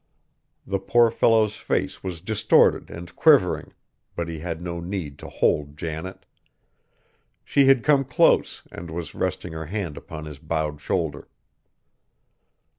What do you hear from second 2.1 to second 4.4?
distorted and quivering, but he